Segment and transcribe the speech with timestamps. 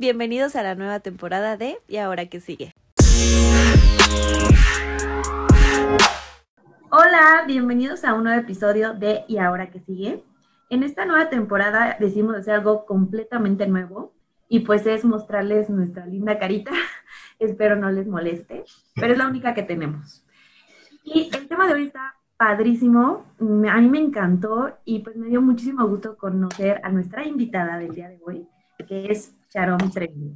[0.00, 2.72] Bienvenidos a la nueva temporada de ¿Y ahora qué sigue?
[6.88, 10.22] Hola, bienvenidos a un nuevo episodio de ¿Y ahora qué sigue?
[10.70, 14.14] En esta nueva temporada decidimos hacer algo completamente nuevo
[14.48, 16.70] y pues es mostrarles nuestra linda carita.
[17.40, 18.62] Espero no les moleste,
[18.94, 20.24] pero es la única que tenemos.
[21.02, 25.42] Y el tema de hoy está padrísimo, a mí me encantó y pues me dio
[25.42, 28.46] muchísimo gusto conocer a nuestra invitada del día de hoy,
[28.86, 30.34] que es Sharon Trevi.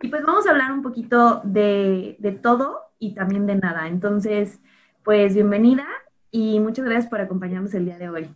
[0.00, 3.88] Y pues vamos a hablar un poquito de, de todo y también de nada.
[3.88, 4.60] Entonces,
[5.04, 5.86] pues bienvenida
[6.30, 8.34] y muchas gracias por acompañarnos el día de hoy.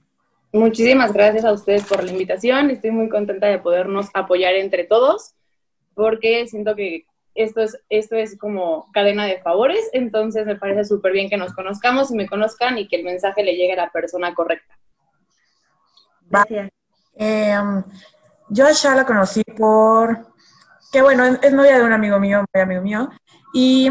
[0.53, 2.71] Muchísimas gracias a ustedes por la invitación.
[2.71, 5.35] Estoy muy contenta de podernos apoyar entre todos
[5.95, 11.13] porque siento que esto es, esto es como cadena de favores, entonces me parece súper
[11.13, 13.91] bien que nos conozcamos y me conozcan y que el mensaje le llegue a la
[13.91, 14.79] persona correcta.
[16.29, 16.71] Gracias.
[17.17, 17.55] Eh,
[18.49, 20.33] yo a Sha la conocí por,
[20.93, 23.11] que bueno, es novia de un amigo mío, muy amigo mío,
[23.53, 23.91] y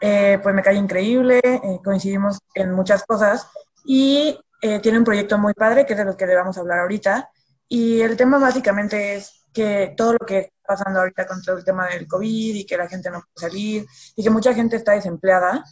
[0.00, 3.46] eh, pues me cae increíble, eh, coincidimos en muchas cosas
[3.84, 6.60] y eh, tiene un proyecto muy padre que es de lo que le vamos a
[6.60, 7.30] hablar ahorita.
[7.68, 11.64] Y el tema básicamente es que todo lo que está pasando ahorita con todo el
[11.64, 14.92] tema del COVID y que la gente no puede salir y que mucha gente está
[14.92, 15.64] desempleada,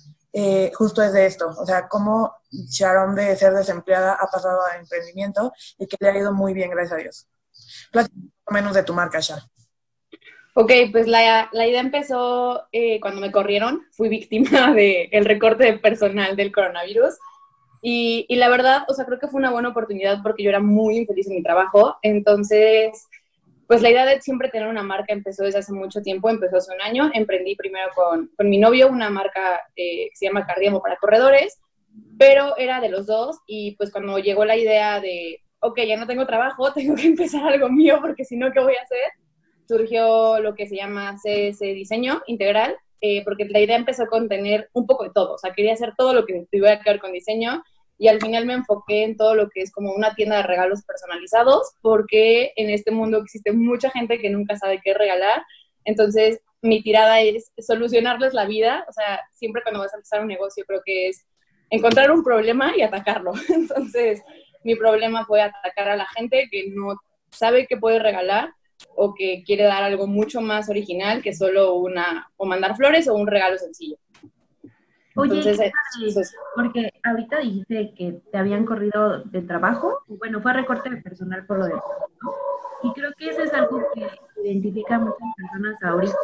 [0.74, 1.48] justo es de esto.
[1.56, 6.18] O sea, cómo Sharon de ser desempleada ha pasado a emprendimiento y que le ha
[6.18, 7.28] ido muy bien, gracias a Dios
[8.50, 9.38] menos de tu marca ya.
[10.56, 13.82] Ok, pues la, la idea empezó eh, cuando me corrieron.
[13.90, 17.14] Fui víctima del el recorte de personal del coronavirus.
[17.82, 20.60] Y, y, la verdad, o sea, creo que fue una buena oportunidad porque yo era
[20.60, 21.98] muy infeliz en mi trabajo.
[22.02, 23.06] Entonces,
[23.66, 26.72] pues la idea de siempre tener una marca empezó desde hace mucho tiempo, empezó hace
[26.72, 27.10] un año.
[27.12, 31.58] Emprendí primero con, con mi novio una marca eh, que se llama Cardiamo para corredores,
[32.16, 33.38] pero era de los dos.
[33.46, 37.44] Y pues cuando llegó la idea de, ok, ya no tengo trabajo, tengo que empezar
[37.46, 39.12] algo mío porque si no, ¿qué voy a hacer?
[39.66, 44.68] Surgió lo que se llama CS Diseño Integral, eh, porque la idea empezó con tener
[44.74, 47.12] un poco de todo, o sea, quería hacer todo lo que tuviera que ver con
[47.12, 47.62] diseño
[47.96, 50.82] y al final me enfoqué en todo lo que es como una tienda de regalos
[50.84, 55.42] personalizados, porque en este mundo existe mucha gente que nunca sabe qué regalar,
[55.84, 60.28] entonces mi tirada es solucionarles la vida, o sea, siempre cuando vas a empezar un
[60.28, 61.26] negocio creo que es
[61.70, 64.22] encontrar un problema y atacarlo, entonces
[64.64, 66.96] mi problema fue atacar a la gente que no
[67.30, 68.52] sabe qué puede regalar
[68.96, 73.14] o que quiere dar algo mucho más original que solo una, o mandar flores o
[73.14, 73.96] un regalo sencillo.
[75.16, 75.42] Oye,
[76.56, 81.58] porque ahorita dijiste que te habían corrido del trabajo, bueno, fue recorte de personal por
[81.58, 81.74] lo de
[82.82, 84.08] Y creo que eso es algo que
[84.42, 86.16] identifica a muchas personas ahorita,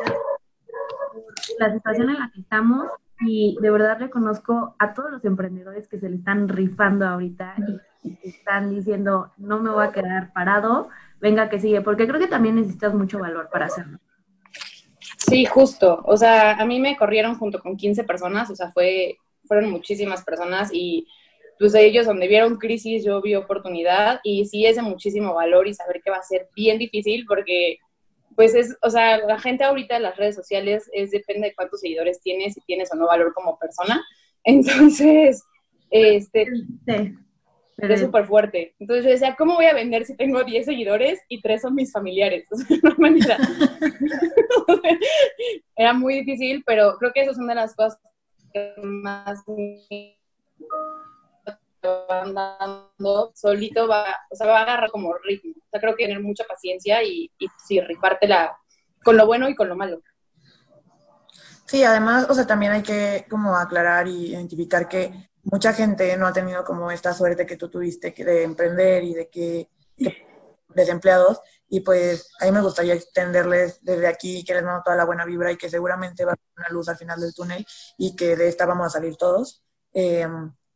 [1.61, 2.91] la situación en la que estamos,
[3.21, 7.79] y de verdad reconozco a todos los emprendedores que se le están rifando ahorita y
[8.23, 10.89] están diciendo, no me voy a quedar parado,
[11.21, 13.99] venga que sigue, porque creo que también necesitas mucho valor para hacerlo.
[15.19, 16.03] Sí, justo.
[16.05, 20.25] O sea, a mí me corrieron junto con 15 personas, o sea, fue, fueron muchísimas
[20.25, 21.07] personas y
[21.59, 25.75] pues ellos donde vieron crisis yo vi oportunidad y sí es de muchísimo valor y
[25.75, 27.79] saber que va a ser bien difícil porque
[28.35, 31.81] pues es, o sea, la gente ahorita en las redes sociales es depende de cuántos
[31.81, 34.03] seguidores tienes, si tienes o no valor como persona.
[34.45, 35.45] Entonces,
[35.91, 36.47] este,
[37.81, 38.75] es súper fuerte.
[38.79, 41.93] Entonces yo decía, ¿cómo voy a vender si tengo 10 seguidores y 3 son mis
[41.93, 42.47] familiares?
[42.51, 43.39] O sea, no manera.
[45.77, 47.99] Era muy difícil, pero creo que eso es una de las cosas
[48.53, 49.43] que más
[52.09, 55.55] andando, solito va, o sea, va a agarrar como ritmo.
[55.57, 58.57] O sea, creo que tener mucha paciencia y, y sí, rifártela
[59.03, 60.01] con lo bueno y con lo malo.
[61.67, 66.27] Sí, además, o sea, también hay que como aclarar y identificar que mucha gente no
[66.27, 69.69] ha tenido como esta suerte que tú tuviste de emprender y de que,
[70.69, 75.05] desempleados y pues a mí me gustaría extenderles desde aquí que les mando toda la
[75.05, 77.65] buena vibra y que seguramente va a haber una luz al final del túnel
[77.97, 79.63] y que de esta vamos a salir todos.
[79.93, 80.27] Eh,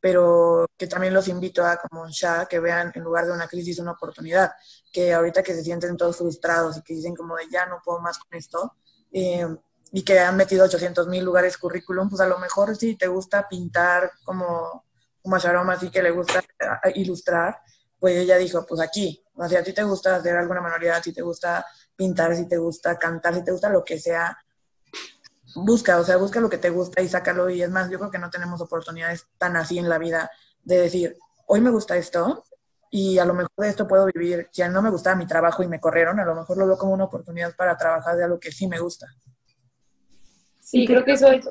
[0.05, 3.79] pero que también los invito a, como ya, que vean en lugar de una crisis
[3.79, 4.53] una oportunidad,
[4.93, 8.01] que ahorita que se sienten todos frustrados y que dicen como de ya no puedo
[8.01, 8.75] más con esto,
[9.11, 9.47] eh,
[9.97, 13.47] y que han metido 800 mil lugares currículum, pues a lo mejor si te gusta
[13.49, 14.87] pintar como,
[15.23, 17.61] como a Sharon, que le gusta eh, ilustrar,
[18.01, 21.13] pues ella dijo, pues aquí, o sea, a ti te gusta hacer alguna manualidad, si
[21.13, 21.65] te gusta
[21.95, 24.37] pintar, si te gusta cantar, si te gusta lo que sea,
[25.55, 27.49] busca, o sea, busca lo que te gusta y sácalo.
[27.49, 30.29] Y es más, yo creo que no tenemos oportunidades tan así en la vida
[30.65, 31.17] de decir,
[31.47, 32.43] hoy me gusta esto
[32.91, 34.49] y a lo mejor de esto puedo vivir.
[34.51, 36.95] Si no me gustaba mi trabajo y me corrieron, a lo mejor lo veo como
[36.95, 39.07] una oportunidad para trabajar de algo que sí me gusta.
[40.75, 41.49] Sí, creo que eso es...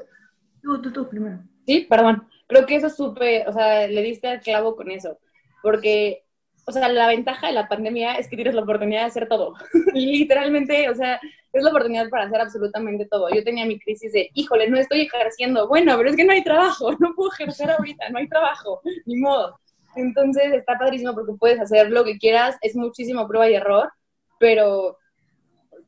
[0.61, 1.39] Tú, tú, tú, primero.
[1.65, 2.27] Sí, perdón.
[2.47, 5.17] Creo que eso supe, o sea, le diste al clavo con eso.
[5.61, 6.23] Porque
[6.65, 9.53] o sea, la ventaja de la pandemia es que tienes la oportunidad de hacer todo.
[9.93, 11.19] Literalmente, o sea,
[11.51, 13.29] es la oportunidad para hacer absolutamente todo.
[13.29, 15.67] Yo tenía mi crisis de, híjole, no estoy ejerciendo.
[15.67, 19.17] Bueno, pero es que no hay trabajo, no puedo ejercer ahorita, no hay trabajo, ni
[19.17, 19.59] modo.
[19.95, 23.91] Entonces está padrísimo porque puedes hacer lo que quieras, es muchísimo prueba y error,
[24.39, 24.97] pero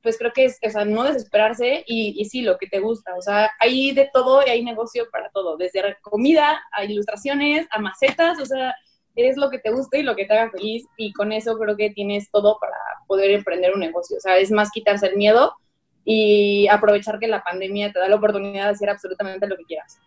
[0.06, 3.16] pues creo que es, o sea, no desesperarse y, y, sí, lo que te gusta.
[3.16, 7.80] O sea, hay de todo y hay negocio para todo, desde comida a ilustraciones, a
[7.80, 8.75] macetas, o sea,
[9.16, 11.75] es lo que te guste y lo que te haga feliz y con eso creo
[11.75, 14.18] que tienes todo para poder emprender un negocio.
[14.18, 15.56] O sea, es más quitarse el miedo
[16.04, 19.98] y aprovechar que la pandemia te da la oportunidad de hacer absolutamente lo que quieras.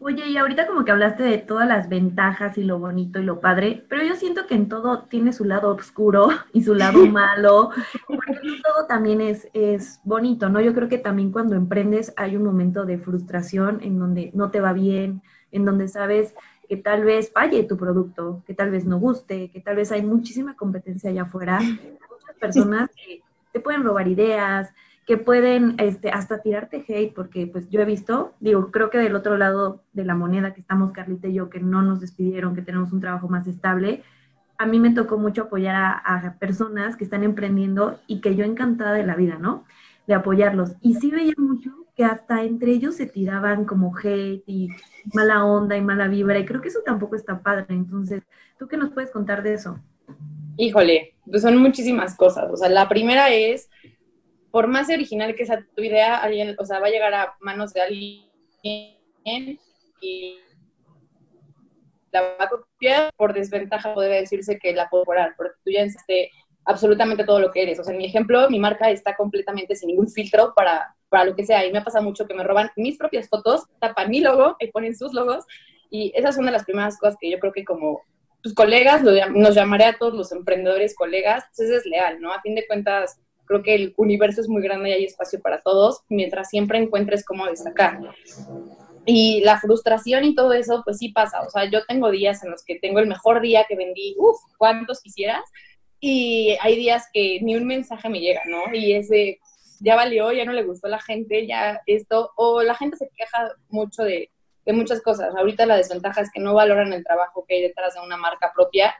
[0.00, 3.40] Oye, y ahorita como que hablaste de todas las ventajas y lo bonito y lo
[3.40, 7.70] padre, pero yo siento que en todo tiene su lado oscuro y su lado malo,
[8.06, 10.60] porque todo también es, es bonito, ¿no?
[10.60, 14.60] Yo creo que también cuando emprendes hay un momento de frustración en donde no te
[14.60, 15.22] va bien,
[15.52, 16.34] en donde sabes
[16.68, 20.02] que tal vez falle tu producto, que tal vez no guste, que tal vez hay
[20.02, 23.22] muchísima competencia allá afuera, muchas personas que
[23.52, 24.72] te pueden robar ideas,
[25.06, 29.14] que pueden este, hasta tirarte hate, porque pues yo he visto, digo, creo que del
[29.16, 32.62] otro lado de la moneda que estamos Carlita y yo, que no nos despidieron, que
[32.62, 34.02] tenemos un trabajo más estable,
[34.56, 38.44] a mí me tocó mucho apoyar a, a personas que están emprendiendo y que yo
[38.44, 39.64] encantada de la vida, ¿no?
[40.06, 40.72] De apoyarlos.
[40.80, 44.68] Y sí veía mucho que hasta entre ellos se tiraban como hate y
[45.12, 47.66] mala onda y mala vibra, y creo que eso tampoco está padre.
[47.68, 48.22] Entonces,
[48.58, 49.78] ¿tú qué nos puedes contar de eso?
[50.56, 52.50] Híjole, pues son muchísimas cosas.
[52.50, 53.68] O sea, la primera es
[54.54, 57.72] por más original que sea tu idea, alguien, o sea, va a llegar a manos
[57.72, 59.58] de alguien
[60.00, 60.38] y
[62.12, 65.80] la va a copiar, por desventaja puede decirse que la puedo mejorar, porque tú ya
[65.80, 66.30] enseñaste
[66.66, 67.80] absolutamente todo lo que eres.
[67.80, 71.34] O sea, en mi ejemplo, mi marca está completamente sin ningún filtro para, para lo
[71.34, 71.66] que sea.
[71.66, 74.94] Y me pasa mucho que me roban mis propias fotos, tapan mi logo y ponen
[74.94, 75.44] sus logos.
[75.90, 78.02] Y esa es una de las primeras cosas que yo creo que como
[78.40, 82.32] tus colegas, nos llamaré a todos los emprendedores colegas, pues es leal, ¿no?
[82.32, 85.60] A fin de cuentas, creo que el universo es muy grande y hay espacio para
[85.60, 88.00] todos, mientras siempre encuentres cómo destacar.
[89.06, 91.42] Y la frustración y todo eso, pues sí pasa.
[91.42, 94.38] O sea, yo tengo días en los que tengo el mejor día que vendí, uff,
[94.56, 95.44] cuántos quisieras,
[96.00, 98.74] y hay días que ni un mensaje me llega, ¿no?
[98.74, 99.38] Y es de,
[99.80, 103.08] ya valió, ya no le gustó a la gente, ya esto, o la gente se
[103.16, 104.30] queja mucho de,
[104.64, 105.34] de muchas cosas.
[105.36, 108.52] Ahorita la desventaja es que no valoran el trabajo que hay detrás de una marca
[108.54, 108.94] propia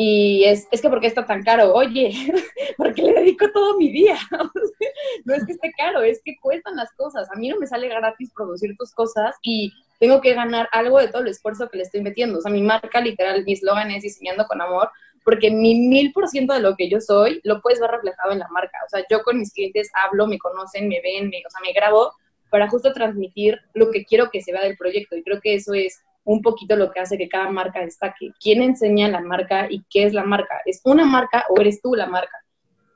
[0.00, 2.12] y es, es que porque está tan caro, oye,
[2.76, 4.16] porque le dedico todo mi día.
[5.24, 7.28] no es que esté caro, es que cuestan las cosas.
[7.32, 11.08] A mí no me sale gratis producir tus cosas y tengo que ganar algo de
[11.08, 12.38] todo el esfuerzo que le estoy metiendo.
[12.38, 14.88] O sea, mi marca literal, mi eslogan es diseñando con amor,
[15.24, 18.38] porque mi mil por ciento de lo que yo soy lo puedes ver reflejado en
[18.38, 18.78] la marca.
[18.86, 21.72] O sea, yo con mis clientes hablo, me conocen, me ven, me, o sea, me
[21.72, 22.12] grabo
[22.50, 25.16] para justo transmitir lo que quiero que se vea del proyecto.
[25.16, 28.32] Y creo que eso es un poquito lo que hace que cada marca destaque.
[28.38, 30.60] ¿Quién enseña la marca y qué es la marca?
[30.66, 32.36] ¿Es una marca o eres tú la marca?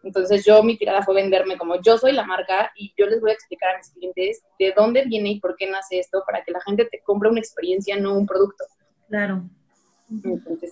[0.03, 3.31] Entonces yo mi tirada fue venderme como yo soy la marca y yo les voy
[3.31, 6.53] a explicar a mis clientes de dónde viene y por qué nace esto para que
[6.53, 8.65] la gente te compre una experiencia, no un producto.
[9.09, 9.45] Claro.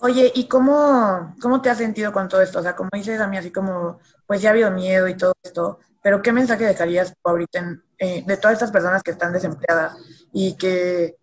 [0.01, 2.59] Oye, ¿y cómo, cómo te has sentido con todo esto?
[2.59, 5.33] O sea, como dices a mí, así como, pues ya ha habido miedo y todo
[5.41, 9.97] esto, pero ¿qué mensaje dejarías ahorita eh, de todas estas personas que están desempleadas
[10.31, 11.20] y que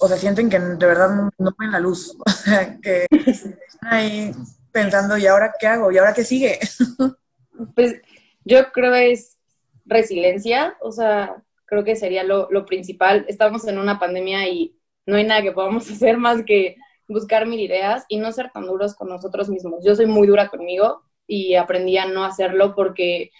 [0.00, 3.92] o sea, sienten que de verdad no, no ven la luz, o sea, que están
[3.92, 4.32] ahí
[4.72, 5.92] pensando, ¿y ahora qué hago?
[5.92, 6.58] ¿Y ahora qué sigue?
[7.74, 8.00] Pues
[8.42, 9.36] yo creo es
[9.84, 13.26] resiliencia, o sea, creo que sería lo, lo principal.
[13.28, 16.76] Estamos en una pandemia y no hay nada que podamos hacer más que
[17.06, 19.84] buscar mil ideas y no ser tan duros con nosotros mismos.
[19.84, 23.30] Yo soy muy dura conmigo y aprendí a no hacerlo porque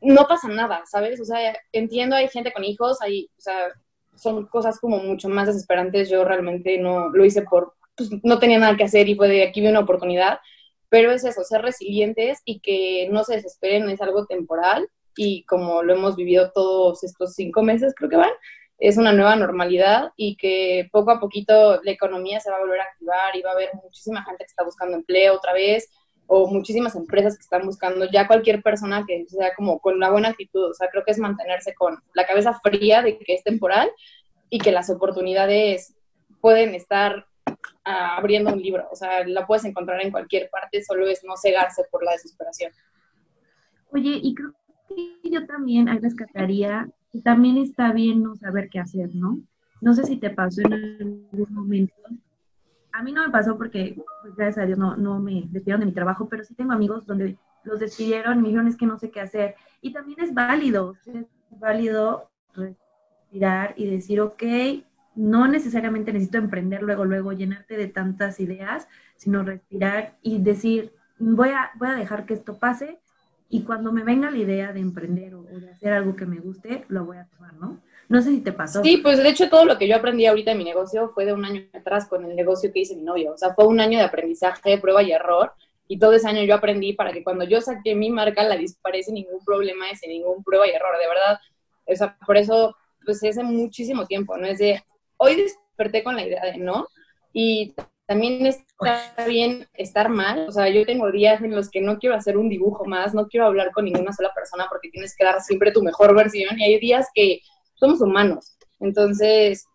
[0.00, 1.20] no pasa nada, ¿sabes?
[1.20, 3.68] O sea, entiendo, hay gente con hijos, hay, o sea,
[4.16, 6.08] son cosas como mucho más desesperantes.
[6.08, 9.44] Yo realmente no lo hice por, pues no tenía nada que hacer y fue de
[9.44, 10.38] aquí vi una oportunidad.
[10.88, 15.82] Pero es eso, ser resilientes y que no se desesperen, es algo temporal y como
[15.82, 18.30] lo hemos vivido todos estos cinco meses, creo que van,
[18.78, 22.80] es una nueva normalidad y que poco a poquito la economía se va a volver
[22.80, 25.88] a activar y va a haber muchísima gente que está buscando empleo otra vez
[26.26, 30.28] o muchísimas empresas que están buscando ya cualquier persona que sea como con una buena
[30.28, 30.70] actitud.
[30.70, 33.88] O sea, creo que es mantenerse con la cabeza fría de que es temporal
[34.50, 35.94] y que las oportunidades
[36.40, 37.26] pueden estar
[37.84, 38.88] ah, abriendo un libro.
[38.90, 42.72] O sea, la puedes encontrar en cualquier parte, solo es no cegarse por la desesperación.
[43.90, 44.52] Oye, y creo
[44.88, 49.40] que yo también rescataría que también está bien no saber qué hacer, ¿no?
[49.80, 51.94] No sé si te pasó en algún momento
[52.96, 55.86] a mí no me pasó porque, pues, gracias a Dios, no, no me despidieron de
[55.86, 59.10] mi trabajo, pero sí tengo amigos donde los despidieron, me dijeron es que no sé
[59.10, 59.54] qué hacer.
[59.82, 64.42] Y también es válido, es válido respirar y decir, ok,
[65.14, 71.50] no necesariamente necesito emprender luego, luego, llenarte de tantas ideas, sino respirar y decir, voy
[71.50, 72.98] a, voy a dejar que esto pase
[73.48, 76.84] y cuando me venga la idea de emprender o, de hacer algo que me guste,
[76.88, 77.78] lo voy a tomar, ¿no?
[78.08, 78.82] No sé si te pasó.
[78.82, 81.32] Sí, pues de hecho todo lo que yo aprendí ahorita en mi negocio fue de
[81.32, 83.32] un año atrás con el negocio que hice mi novio.
[83.32, 85.52] O sea, fue un año de aprendizaje, prueba y error.
[85.88, 89.02] Y todo ese año yo aprendí para que cuando yo saqué mi marca la disparé
[89.02, 90.96] sin ningún problema y sin ningún prueba y error.
[91.00, 91.38] De verdad,
[91.86, 94.46] o sea, por eso, pues hace muchísimo tiempo, ¿no?
[94.46, 94.82] Es de,
[95.16, 96.88] hoy desperté con la idea de no.
[97.32, 97.74] Y
[98.06, 100.48] también está bien estar mal.
[100.48, 103.26] O sea, yo tengo días en los que no quiero hacer un dibujo más, no
[103.26, 106.58] quiero hablar con ninguna sola persona porque tienes que dar siempre tu mejor versión.
[106.58, 107.40] Y hay días que
[107.76, 108.56] somos humanos.
[108.80, 109.66] Entonces,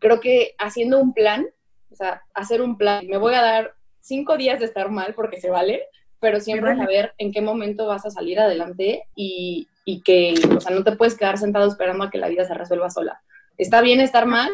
[0.00, 1.46] creo que haciendo un plan,
[1.90, 5.40] o sea, hacer un plan, me voy a dar cinco días de estar mal porque
[5.40, 5.82] se vale,
[6.20, 10.74] pero siempre saber en qué momento vas a salir adelante y, y que, o sea,
[10.74, 13.20] no te puedes quedar sentado esperando a que la vida se resuelva sola.
[13.58, 14.50] Está bien estar mal,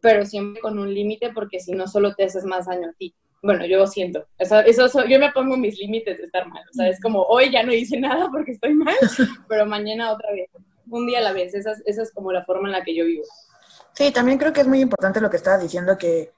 [0.00, 3.14] pero siempre con un límite porque si no solo te haces más daño a ti.
[3.42, 6.88] Bueno, yo siento, eso, eso yo me pongo mis límites de estar mal, o sea,
[6.88, 8.96] es como hoy ya no hice nada porque estoy mal,
[9.50, 10.48] pero mañana otra vez,
[10.90, 13.04] un día a la vez, esa, esa es como la forma en la que yo
[13.04, 13.24] vivo.
[13.94, 16.32] Sí, también creo que es muy importante lo que estabas diciendo, que,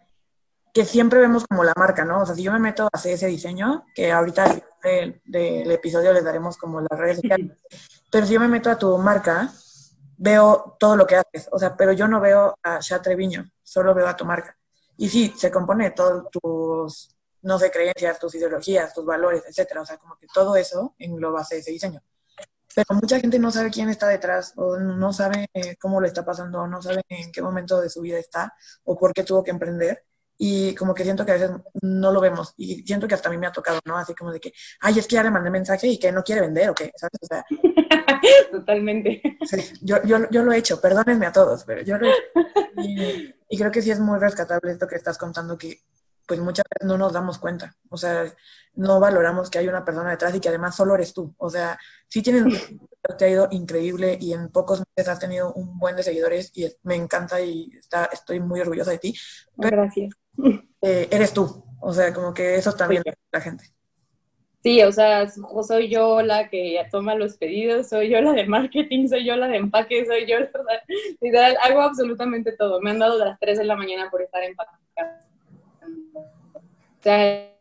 [0.72, 2.22] que siempre vemos como la marca, ¿no?
[2.22, 6.22] O sea, si yo me meto a hacer ese diseño, que ahorita del, episodio les
[6.22, 7.56] daremos como las redes sociales,
[8.10, 9.50] pero si yo me meto a tu marca,
[10.18, 13.94] veo todo lo que haces, o sea, pero yo no veo a Chat Treviño, solo
[13.94, 14.56] veo a tu marca.
[14.98, 19.82] Y sí, se compone de todos tus, no sé, creencias, tus ideologías, tus valores, etcétera.
[19.82, 22.02] O sea, como que todo eso engloba ese diseño.
[22.76, 25.48] Pero mucha gente no sabe quién está detrás, o no sabe
[25.80, 28.52] cómo le está pasando, o no sabe en qué momento de su vida está,
[28.84, 30.04] o por qué tuvo que emprender
[30.36, 33.32] y como que siento que a veces no lo vemos y siento que hasta a
[33.32, 33.96] mí me ha tocado, ¿no?
[33.96, 36.42] Así como de que, ay, es que ya le mandé mensaje y que no quiere
[36.42, 37.18] vender o qué, ¿sabes?
[37.22, 37.44] O sea,
[38.52, 39.22] Totalmente.
[39.46, 42.22] Sí, yo, yo, yo, lo he hecho, perdónenme a todos, pero yo lo he hecho.
[42.82, 45.80] Y, y, creo que sí es muy rescatable esto que estás contando, que
[46.26, 48.24] pues muchas veces no nos damos cuenta, o sea,
[48.74, 51.78] no valoramos que hay una persona detrás y que además solo eres tú, o sea,
[52.08, 52.44] sí tienes,
[53.18, 56.66] te ha ido increíble y en pocos meses has tenido un buen de seguidores y
[56.82, 59.14] me encanta y está, estoy muy orgullosa de ti.
[59.56, 60.10] Gracias
[60.82, 61.64] eh, eres tú.
[61.80, 63.02] O sea, como que eso también
[63.32, 63.64] la gente.
[64.62, 69.06] Sí, o sea, soy yo la que toma los pedidos, soy yo la de marketing,
[69.06, 70.48] soy yo la de empaque, soy yo la
[71.20, 71.56] de...
[71.62, 72.80] hago absolutamente todo.
[72.80, 74.75] Me han dado las 3 de la mañana por estar empacando.
[77.06, 77.56] O sea,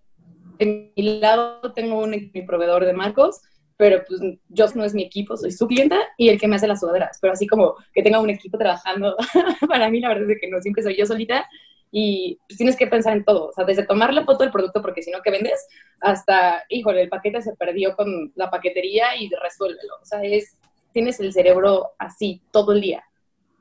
[0.57, 3.41] en mi lado tengo un mi proveedor de marcos,
[3.77, 6.67] pero pues yo no es mi equipo, soy su clienta y el que me hace
[6.67, 7.19] las sudaderas.
[7.21, 9.15] Pero así como que tenga un equipo trabajando,
[9.67, 11.47] para mí la verdad es que no, siempre soy yo solita
[11.91, 14.81] y pues, tienes que pensar en todo, o sea, desde tomar la foto del producto
[14.81, 15.67] porque si no, ¿qué vendes?
[16.01, 19.93] Hasta, híjole, el paquete se perdió con la paquetería y resuélvelo.
[20.01, 20.57] O sea, es,
[20.91, 23.03] tienes el cerebro así todo el día,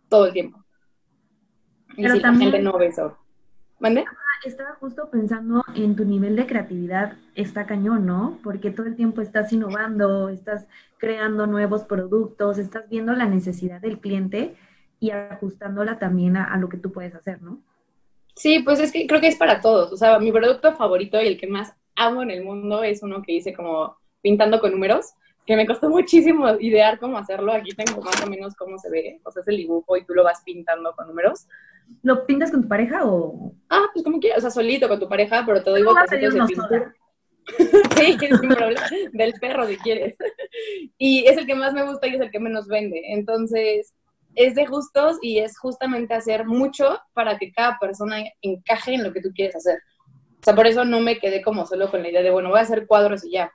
[0.08, 0.64] todo el tiempo.
[1.94, 3.18] Y Pero si también, la gente no ve eso.
[3.80, 4.06] ¿Mande?
[4.44, 8.38] Estaba justo pensando en tu nivel de creatividad, está cañón, ¿no?
[8.44, 10.66] Porque todo el tiempo estás innovando, estás
[10.98, 14.54] creando nuevos productos, estás viendo la necesidad del cliente
[15.00, 17.60] y ajustándola también a lo que tú puedes hacer, ¿no?
[18.36, 19.92] Sí, pues es que creo que es para todos.
[19.92, 23.22] O sea, mi producto favorito y el que más amo en el mundo es uno
[23.22, 25.14] que hice como pintando con números,
[25.46, 27.52] que me costó muchísimo idear cómo hacerlo.
[27.52, 29.20] Aquí tengo más o menos cómo se ve.
[29.24, 31.46] O sea, es el dibujo y tú lo vas pintando con números.
[32.02, 33.52] ¿Lo pintas con tu pareja o...?
[33.70, 34.38] Ah, pues como quieras.
[34.38, 36.94] O sea, solito con tu pareja, pero te doy botoncitos de pintura.
[37.96, 38.80] sí, sin problema.
[39.12, 40.16] Del perro, si quieres.
[40.98, 43.02] y es el que más me gusta y es el que menos vende.
[43.06, 43.94] Entonces,
[44.34, 49.12] es de gustos y es justamente hacer mucho para que cada persona encaje en lo
[49.12, 49.78] que tú quieres hacer.
[50.40, 52.58] O sea, por eso no me quedé como solo con la idea de, bueno, voy
[52.58, 53.50] a hacer cuadros y ya.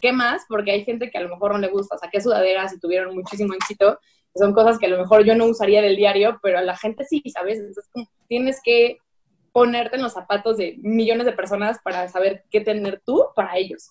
[0.00, 0.44] ¿Qué más?
[0.48, 1.96] Porque hay gente que a lo mejor no le gusta.
[2.12, 3.98] Que sudaderas y tuvieron muchísimo éxito.
[4.34, 7.04] Son cosas que a lo mejor yo no usaría del diario, pero a la gente
[7.04, 7.58] sí, ¿sabes?
[7.58, 7.84] Entonces,
[8.28, 8.98] tienes que
[9.52, 13.90] ponerte en los zapatos de millones de personas para saber qué tener tú para ellos.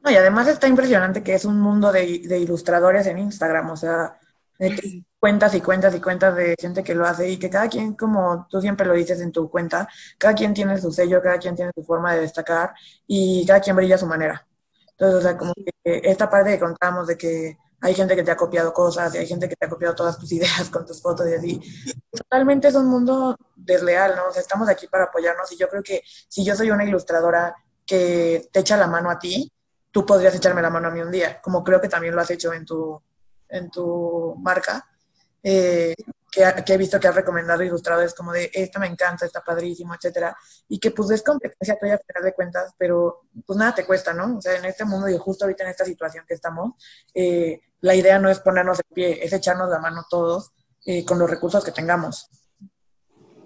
[0.00, 3.70] No, y además está impresionante que es un mundo de, de ilustradores en Instagram.
[3.70, 4.18] O sea,
[4.58, 7.94] de cuentas y cuentas y cuentas de gente que lo hace y que cada quien,
[7.94, 9.88] como tú siempre lo dices en tu cuenta,
[10.18, 12.72] cada quien tiene su sello, cada quien tiene su forma de destacar
[13.06, 14.46] y cada quien brilla a su manera.
[14.92, 18.30] Entonces, o sea, como que esta parte que contamos de que hay gente que te
[18.30, 21.00] ha copiado cosas y hay gente que te ha copiado todas tus ideas con tus
[21.00, 21.60] fotos y así.
[22.10, 24.28] Totalmente es un mundo desleal, ¿no?
[24.28, 27.54] O sea, estamos aquí para apoyarnos y yo creo que si yo soy una ilustradora
[27.84, 29.52] que te echa la mano a ti,
[29.90, 32.30] tú podrías echarme la mano a mí un día, como creo que también lo has
[32.30, 33.00] hecho en tu,
[33.48, 34.84] en tu marca,
[35.42, 35.94] eh,
[36.30, 40.36] que, he visto que has recomendado ilustradores como de, esta me encanta, está padrísimo, etcétera,
[40.68, 44.12] y que pues es competencia tuya a final de cuentas, pero pues nada te cuesta,
[44.12, 44.36] ¿no?
[44.36, 46.72] O sea, en este mundo y justo ahorita en esta situación que estamos,
[47.14, 50.52] eh, la idea no es ponernos de pie, es echarnos la mano todos
[50.84, 52.28] eh, con los recursos que tengamos.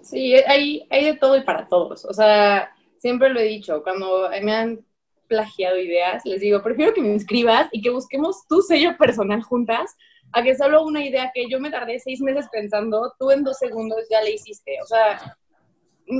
[0.01, 2.05] Sí, hay, hay de todo y para todos.
[2.05, 4.85] O sea, siempre lo he dicho, cuando me han
[5.27, 9.95] plagiado ideas, les digo, prefiero que me inscribas y que busquemos tu sello personal juntas,
[10.33, 13.57] a que solo una idea que yo me tardé seis meses pensando, tú en dos
[13.57, 14.77] segundos ya la hiciste.
[14.83, 15.37] O sea,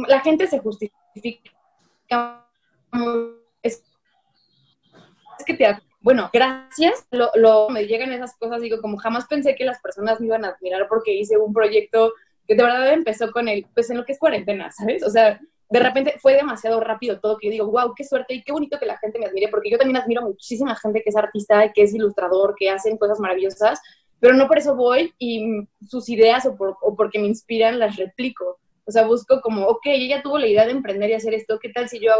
[0.07, 1.51] la gente se justifica.
[3.61, 3.83] Es,
[5.45, 5.65] que te...
[6.01, 7.07] Bueno, gracias.
[7.11, 10.49] Lo, me llegan esas cosas, digo, como jamás pensé que las personas me iban a
[10.49, 12.13] admirar porque hice un proyecto
[12.47, 15.03] que de verdad empezó con el, pues en lo que es cuarentena, ¿sabes?
[15.03, 15.39] O sea,
[15.69, 18.79] de repente fue demasiado rápido todo que yo digo, wow, qué suerte y qué bonito
[18.79, 21.83] que la gente me admire, porque yo también admiro muchísima gente que es artista, que
[21.83, 23.79] es ilustrador, que hacen cosas maravillosas,
[24.19, 26.57] pero no por eso voy y sus ideas o,
[26.95, 28.59] porque me inspiran las replico.
[28.85, 31.69] O sea, busco como, ok, ella tuvo la idea de emprender y hacer esto, ¿qué
[31.69, 32.11] tal si yo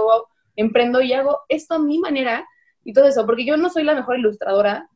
[0.55, 2.47] emprendo y hago esto a mi manera
[2.83, 3.25] y todo eso?
[3.25, 4.89] Porque yo no soy la mejor ilustradora,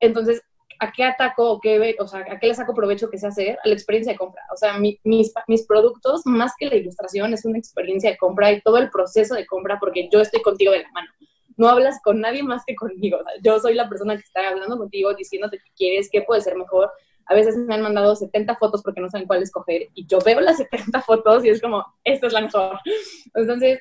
[0.00, 0.42] entonces
[0.80, 3.58] ¿a qué ataco o qué, o sea, a qué le saco provecho que sé hacer?
[3.64, 4.42] A la experiencia de compra.
[4.52, 8.60] O sea, mis, mis productos, más que la ilustración, es una experiencia de compra y
[8.60, 11.10] todo el proceso de compra porque yo estoy contigo de la mano.
[11.56, 13.18] No hablas con nadie más que conmigo.
[13.42, 16.90] yo soy la persona que está hablando contigo, diciéndote qué quieres, qué puede ser mejor.
[17.26, 20.40] A veces me han mandado 70 fotos porque no saben cuál escoger y yo veo
[20.40, 22.78] las 70 fotos y es como, esta es la mejor.
[23.34, 23.80] Entonces,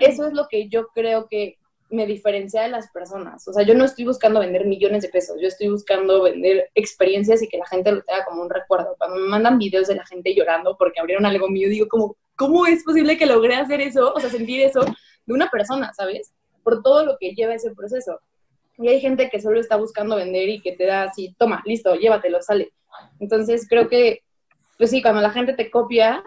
[0.00, 1.57] eso es lo que yo creo que
[1.90, 3.46] me diferencia de las personas.
[3.48, 7.42] O sea, yo no estoy buscando vender millones de pesos, yo estoy buscando vender experiencias
[7.42, 8.94] y que la gente lo tenga como un recuerdo.
[8.98, 12.66] Cuando me mandan videos de la gente llorando porque abrieron algo mío, digo como, ¿cómo
[12.66, 14.12] es posible que logré hacer eso?
[14.14, 16.32] O sea, sentir eso de una persona, ¿sabes?
[16.62, 18.20] Por todo lo que lleva ese proceso.
[18.76, 21.94] Y hay gente que solo está buscando vender y que te da así, toma, listo,
[21.94, 22.72] llévatelo, sale.
[23.18, 24.22] Entonces creo que,
[24.76, 26.22] pues sí, cuando la gente te copia,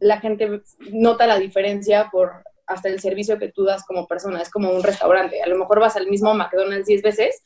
[0.00, 4.40] la gente nota la diferencia por hasta el servicio que tú das como persona.
[4.40, 5.42] Es como un restaurante.
[5.42, 7.42] A lo mejor vas al mismo McDonald's 10 veces,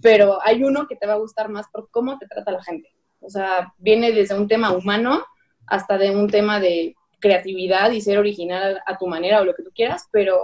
[0.00, 2.94] pero hay uno que te va a gustar más por cómo te trata la gente.
[3.20, 5.24] O sea, viene desde un tema humano
[5.66, 9.62] hasta de un tema de creatividad y ser original a tu manera o lo que
[9.62, 10.38] tú quieras, pero,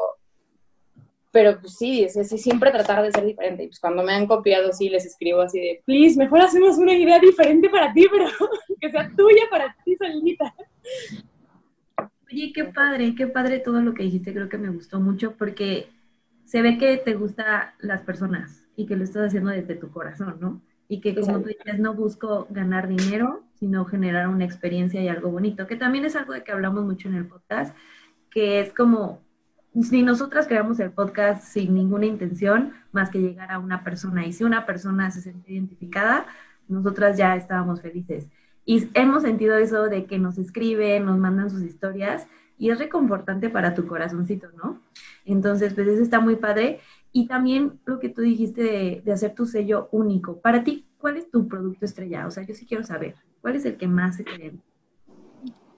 [1.31, 3.65] pero pues sí, es, siempre tratar de ser diferente.
[3.65, 6.95] Y pues cuando me han copiado, sí les escribo así de, please, mejor hacemos una
[6.95, 8.27] idea diferente para ti, pero
[8.81, 10.55] que sea tuya para ti solita.
[12.33, 15.91] Oye, qué padre, qué padre todo lo que dijiste, creo que me gustó mucho porque
[16.47, 20.39] se ve que te gustan las personas y que lo estás haciendo desde tu corazón,
[20.41, 20.63] ¿no?
[20.89, 25.31] Y que como tú dices, no busco ganar dinero, sino generar una experiencia y algo
[25.31, 27.77] bonito, que también es algo de que hablamos mucho en el podcast,
[28.31, 29.23] que es como
[29.79, 34.33] si nosotras creamos el podcast sin ninguna intención más que llegar a una persona y
[34.33, 36.27] si una persona se siente identificada,
[36.67, 38.29] nosotras ya estábamos felices.
[38.65, 43.49] Y hemos sentido eso de que nos escriben, nos mandan sus historias y es reconfortante
[43.49, 44.81] para tu corazoncito, ¿no?
[45.25, 46.81] Entonces, pues eso está muy padre.
[47.11, 50.41] Y también lo que tú dijiste de, hacer tu sello único.
[50.41, 52.27] Para ti, ¿cuál es tu producto estrella?
[52.27, 54.53] O sea, yo sí quiero saber, ¿cuál es el que más se cree?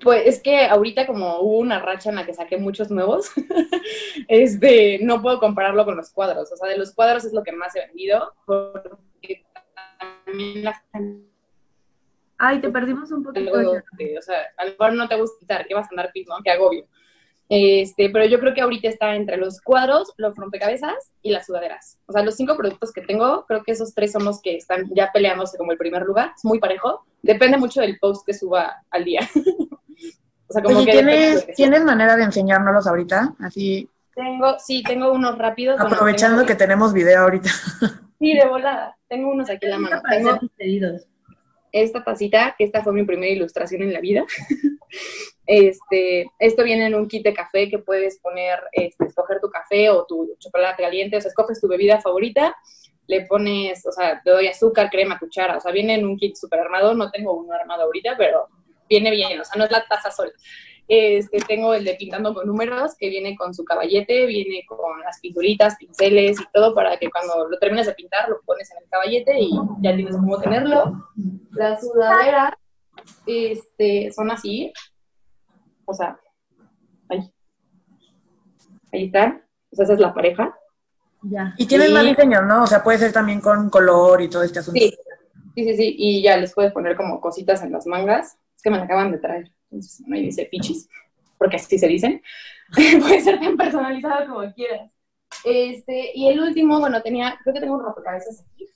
[0.03, 3.31] Pues es que ahorita como hubo una racha en la que saqué muchos nuevos,
[4.29, 6.53] este, no puedo compararlo con los cuadros.
[6.53, 9.45] O sea, de los cuadros es lo que más he vendido, porque
[10.27, 11.34] también la gente
[12.39, 13.53] Ay, te perdimos un poquito.
[13.53, 16.43] o sea, a lo mejor no te gusta quitar, que vas a andar ¿no?
[16.43, 16.87] Que agobio.
[17.49, 21.99] Este, pero yo creo que ahorita está entre los cuadros, los rompecabezas y las sudaderas.
[22.07, 24.89] O sea, los cinco productos que tengo, creo que esos tres son los que están
[24.95, 26.33] ya peleándose como el primer lugar.
[26.37, 27.05] Es muy parejo.
[27.23, 29.21] Depende mucho del post que suba al día.
[30.49, 33.35] o sea, como que ¿tienes, ¿tienes manera de enseñárnoslos ahorita?
[33.41, 33.89] Así.
[34.15, 35.79] Tengo, sí, tengo unos rápidos.
[35.81, 37.51] Aprovechando que tenemos video ahorita.
[38.19, 38.97] Sí, de volada.
[39.09, 40.03] Tengo unos aquí en la mano.
[40.09, 41.07] Tengo pedidos
[41.75, 44.25] esta tacita, que esta fue mi primera ilustración en la vida.
[45.47, 49.91] este, esto viene en un kit de café que puedes poner, este, escoger tu café
[49.91, 52.57] o tu chocolate caliente, o sea, escoges tu bebida favorita,
[53.09, 56.37] le pones, o sea, le doy azúcar, crema, cuchara, o sea, viene en un kit
[56.37, 58.49] súper armado, no tengo uno armado ahorita, pero
[58.89, 60.31] viene bien, o sea, no es la taza sola.
[60.87, 65.19] Este, tengo el de pintando con números, que viene con su caballete, viene con las
[65.21, 68.91] pinturitas, pinceles y todo para que cuando lo termines de pintar lo pones en el
[68.91, 71.11] caballete y ya tienes cómo tenerlo.
[71.53, 72.53] Las sudaderas
[73.27, 74.73] este, son así,
[75.87, 76.19] o sea,
[77.09, 77.33] ahí,
[78.93, 80.55] ahí están, o sea, esa es la pareja.
[81.23, 81.55] Ya.
[81.57, 82.65] Y tienen más diseño, ¿no?
[82.65, 84.79] O sea, puede ser también con color y todo este asunto.
[84.79, 84.95] Sí,
[85.55, 88.71] sí, sí, sí, y ya les puedes poner como cositas en las mangas, es que
[88.71, 89.51] me la acaban de traer.
[89.75, 90.89] Entonces, no dice pichis,
[91.37, 92.23] porque así se dicen.
[93.01, 94.91] Puede ser tan personalizado como quieras.
[95.45, 98.69] Este, y el último, bueno, tenía, creo que tengo un rompecabezas aquí.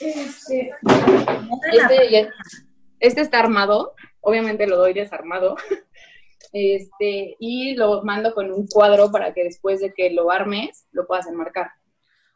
[0.00, 0.72] Este,
[1.72, 2.28] este,
[3.00, 5.56] este, está armado, obviamente lo doy desarmado.
[6.52, 11.06] Este, y lo mando con un cuadro para que después de que lo armes, lo
[11.06, 11.70] puedas enmarcar.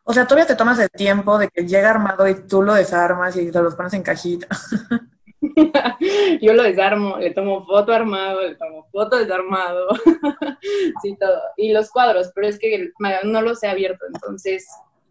[0.05, 3.37] O sea, todavía te tomas el tiempo de que llega armado y tú lo desarmas
[3.37, 4.47] y te lo pones en cajita.
[6.41, 9.89] yo lo desarmo, le tomo foto armado, le tomo foto desarmado,
[11.03, 11.41] sí, todo.
[11.57, 12.91] Y los cuadros, pero es que
[13.25, 14.69] no los he abierto, entonces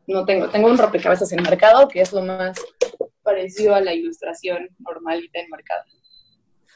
[0.07, 0.49] no tengo.
[0.49, 2.59] Tengo un rompecabezas enmarcado, que es lo más
[3.23, 5.85] parecido a la ilustración normalita enmarcada.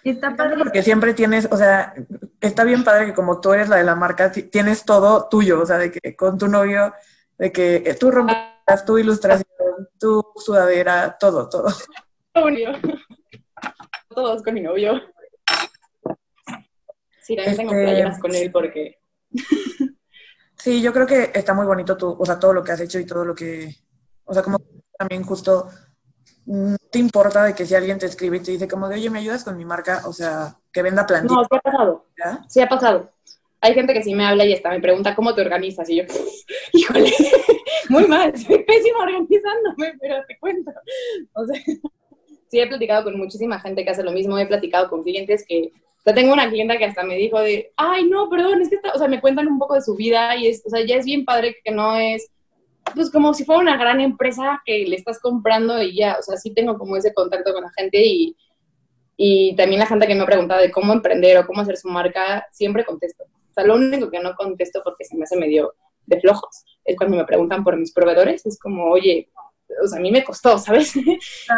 [0.03, 0.57] Está padre.
[0.57, 1.93] Porque siempre tienes, o sea,
[2.41, 5.65] está bien padre que como tú eres la de la marca, tienes todo tuyo, o
[5.65, 6.93] sea, de que con tu novio,
[7.37, 9.47] de que tú rompecabezas, tu ilustración,
[9.99, 11.67] tu sudadera, todo, todo.
[14.13, 15.01] Todos con mi novio.
[17.21, 18.99] Sí, también tengo este, playeras con él porque...
[20.57, 22.99] Sí, yo creo que está muy bonito tú, o sea, todo lo que has hecho
[22.99, 23.75] y todo lo que,
[24.25, 24.59] o sea, como
[24.97, 25.67] también justo
[26.45, 29.09] no te importa de que si alguien te escribe y te dice como de, oye,
[29.09, 30.01] ¿me ayudas con mi marca?
[30.05, 31.37] O sea, que venda plantitas.
[31.37, 32.05] No, sí ha pasado.
[32.47, 33.11] Sí ha pasado.
[33.61, 35.89] Hay gente que sí me habla y está, me pregunta cómo te organizas.
[35.89, 36.03] Y yo,
[36.73, 37.13] híjole,
[37.89, 40.71] muy mal, soy pésima organizándome, pero te cuento.
[41.33, 41.61] O sea,
[42.53, 45.71] sí he platicado con muchísima gente que hace lo mismo, he platicado con clientes que,
[45.73, 48.75] o sea, tengo una clienta que hasta me dijo de, ay, no, perdón, es que,
[48.75, 50.97] está, o sea, me cuentan un poco de su vida y es, o sea, ya
[50.97, 52.29] es bien padre que no es,
[52.93, 56.37] pues como si fuera una gran empresa que le estás comprando y ya, o sea,
[56.37, 58.37] sí tengo como ese contacto con la gente y,
[59.17, 61.87] y también la gente que me ha preguntado de cómo emprender o cómo hacer su
[61.87, 63.23] marca, siempre contesto.
[63.23, 65.73] O sea, lo único que no contesto porque se me hace medio
[66.05, 69.29] de flojos es cuando me preguntan por mis proveedores, es como, oye,
[69.81, 70.93] o sea, a mí me costó, ¿sabes?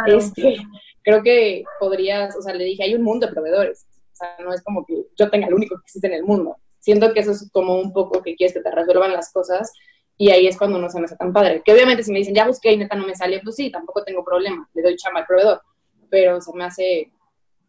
[0.07, 0.57] Este,
[1.03, 4.53] creo que podrías, o sea, le dije, hay un mundo de proveedores, o sea, no
[4.53, 6.57] es como que yo tenga el único que existe en el mundo.
[6.79, 9.73] Siento que eso es como un poco que quieres que te resuelvan las cosas
[10.17, 11.61] y ahí es cuando no se me hace tan padre.
[11.65, 14.03] Que obviamente si me dicen, ya busqué y neta no me sale, pues sí, tampoco
[14.03, 15.61] tengo problema, le doy chamba al proveedor,
[16.09, 17.11] pero se me hace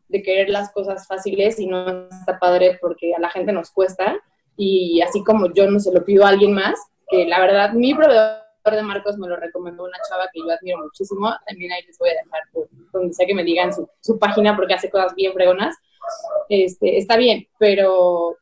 [0.09, 4.17] de querer las cosas fáciles y no está padre porque a la gente nos cuesta
[4.57, 6.79] y así como yo no se lo pido a alguien más,
[7.09, 10.79] que la verdad mi proveedor de Marcos me lo recomendó una chava que yo admiro
[10.79, 11.33] muchísimo.
[11.47, 12.43] También ahí les voy a dejar
[12.93, 15.77] donde sea que me digan su, página porque hace cosas bien fregonas.
[16.49, 18.37] Este, está bien, pero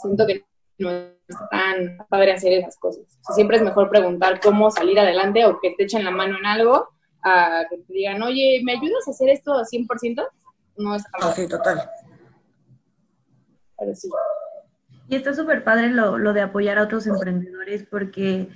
[0.00, 0.44] siento que
[0.78, 3.04] no es tan padre hacer esas cosas.
[3.34, 6.88] siempre es mejor preguntar cómo salir adelante o que te echen la mano en algo
[7.22, 10.28] a que te digan, oye, ¿me ayudas a hacer esto 100%?
[10.76, 11.90] No es tan Sí, total.
[13.78, 14.08] Pero sí.
[15.08, 18.48] Y está súper padre lo, lo de apoyar a otros emprendedores porque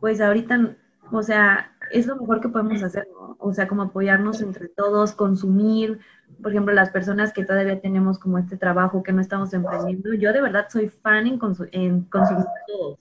[0.00, 0.76] pues ahorita,
[1.12, 3.36] o sea, es lo mejor que podemos hacer, ¿no?
[3.38, 6.00] O sea, como apoyarnos entre todos, consumir,
[6.42, 10.14] por ejemplo, las personas que todavía tenemos como este trabajo, que no estamos emprendiendo.
[10.14, 11.40] Yo de verdad soy fan en,
[11.72, 12.98] en consumir todos.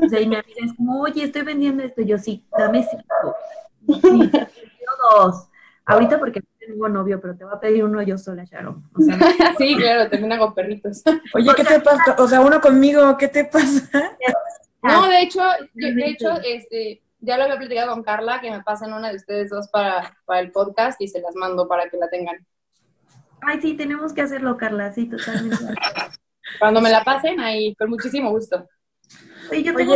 [0.00, 2.02] O sea, y mi amiga es como, oye, estoy vendiendo esto.
[2.02, 3.36] Yo sí, dame cinco.
[4.00, 4.30] Sí,
[5.16, 5.48] dos.
[5.84, 8.84] Ahorita porque no tengo novio, pero te voy a pedir uno yo sola, Sharon.
[8.94, 9.18] O sea,
[9.58, 11.02] sí, claro, también hago perritos.
[11.34, 12.14] Oye, ¿qué te pasa?
[12.18, 13.88] O sea, uno conmigo, ¿qué te pasa?
[14.82, 15.42] No, de hecho,
[15.74, 19.50] de hecho, este, ya lo había platicado con Carla, que me pasen una de ustedes
[19.50, 22.46] dos para, para el podcast y se las mando para que la tengan.
[23.40, 25.64] Ay, sí, tenemos que hacerlo, Carla, sí, totalmente.
[26.58, 28.66] Cuando me la pasen, ahí, con muchísimo gusto.
[29.50, 29.94] Oye, yo tengo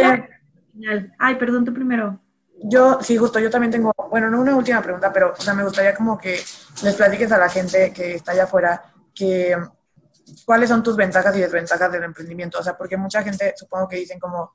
[1.18, 2.20] Ay, perdón, tú primero.
[2.64, 5.64] Yo, sí, justo, yo también tengo, bueno, no una última pregunta, pero, o sea, me
[5.64, 6.40] gustaría como que
[6.82, 8.82] les platiques a la gente que está allá afuera
[9.14, 9.56] que
[10.44, 12.58] cuáles son tus ventajas y desventajas del emprendimiento.
[12.58, 14.52] O sea, porque mucha gente supongo que dicen como,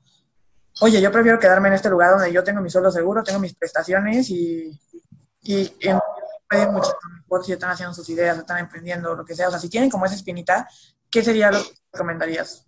[0.80, 3.54] oye, yo prefiero quedarme en este lugar donde yo tengo mi sueldo seguro, tengo mis
[3.54, 4.78] prestaciones y,
[5.42, 5.98] y en,
[6.48, 6.90] pueden mucho
[7.22, 9.48] mejor si están haciendo sus ideas, están emprendiendo, lo que sea.
[9.48, 10.68] O sea, si tienen como esa espinita,
[11.10, 12.66] ¿qué sería lo que recomendarías?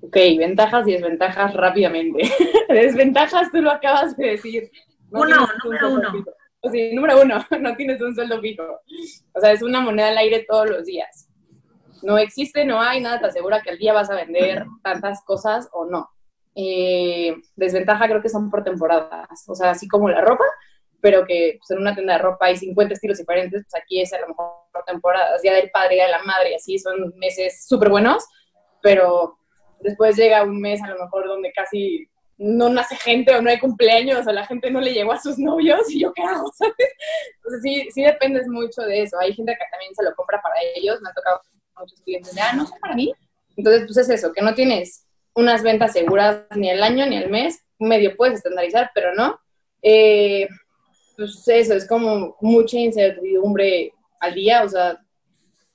[0.00, 2.30] Ok, ventajas y desventajas rápidamente.
[2.68, 4.70] desventajas tú lo acabas de decir.
[5.10, 6.24] uno, número uno.
[6.60, 8.62] O sea, número uno, no tienes un sueldo fijo.
[9.32, 11.28] O sea, es una moneda al aire todos los días.
[12.02, 15.68] No existe, no hay, nada te asegura que al día vas a vender tantas cosas
[15.72, 16.10] o no.
[16.54, 20.44] Eh, desventaja creo que son por temporadas, o sea, así como la ropa,
[21.00, 24.12] pero que pues, en una tienda de ropa hay 50 estilos diferentes, pues aquí es
[24.12, 27.12] a lo mejor por temporadas, día del padre, día de la madre, y así son
[27.16, 28.24] meses súper buenos,
[28.82, 29.36] pero
[29.80, 33.58] después llega un mes a lo mejor donde casi no nace gente o no hay
[33.58, 36.50] cumpleaños o la gente no le llegó a sus novios y yo qué hago.
[37.36, 39.18] Entonces sí, sí dependes mucho de eso.
[39.20, 41.40] Hay gente que también se lo compra para ellos, me ha tocado
[41.78, 43.12] muchos clientes de, ah, no sé para mí.
[43.56, 45.03] Entonces, pues es eso, que no tienes
[45.34, 49.38] unas ventas seguras ni el año ni el mes, medio puedes estandarizar, pero no.
[49.82, 50.48] Eh,
[51.16, 54.98] pues eso, es como mucha incertidumbre al día, o sea,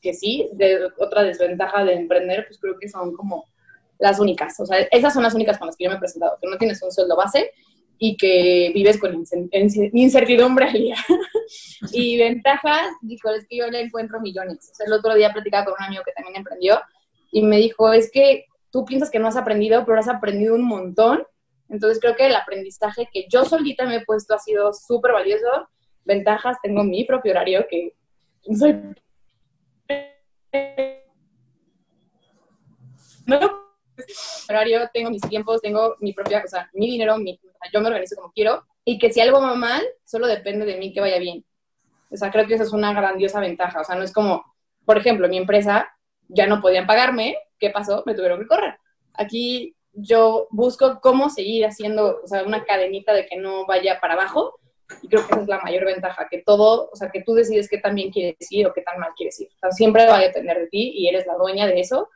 [0.01, 0.49] que sí,
[0.97, 3.45] otra desventaja de emprender, pues creo que son como
[3.99, 6.37] las únicas, o sea, esas son las únicas con las que yo me he presentado,
[6.41, 7.51] que no tienes un sueldo base
[7.97, 9.25] y que vives con
[9.93, 10.95] incertidumbre al día.
[11.91, 14.69] y ventajas, dijo, es que yo le encuentro millones.
[14.71, 16.79] O sea, el otro día platicaba con un amigo que también emprendió
[17.29, 20.63] y me dijo, es que tú piensas que no has aprendido, pero has aprendido un
[20.63, 21.23] montón.
[21.69, 25.69] Entonces creo que el aprendizaje que yo solita me he puesto ha sido súper valioso.
[26.03, 27.93] Ventajas, tengo mi propio horario que
[28.57, 28.81] soy...
[33.25, 33.39] No,
[34.49, 37.17] horario, tengo mis tiempos, tengo mi propia, o sea, mi dinero,
[37.71, 40.91] yo me organizo como quiero, y que si algo va mal, solo depende de mí
[40.91, 41.45] que vaya bien.
[42.09, 43.81] O sea, creo que eso es una grandiosa ventaja.
[43.81, 44.43] O sea, no es como,
[44.85, 45.95] por ejemplo, mi empresa
[46.27, 48.03] ya no podían pagarme, ¿qué pasó?
[48.05, 48.77] Me tuvieron que correr.
[49.13, 54.13] Aquí yo busco cómo seguir haciendo, o sea, una cadenita de que no vaya para
[54.13, 54.59] abajo,
[55.01, 57.69] y creo que esa es la mayor ventaja, que todo, o sea, que tú decides
[57.69, 59.49] qué tan bien quieres ir o qué tan mal quieres ir.
[59.55, 62.09] O sea, siempre va a depender de ti y eres la dueña de eso,